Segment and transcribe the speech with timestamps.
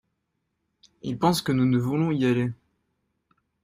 [1.03, 2.51] Il pense que nous ne voulons y aller.